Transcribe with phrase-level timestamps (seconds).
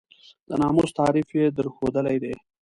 [0.47, 2.33] د ناموس تعریف یې درښودلی دی.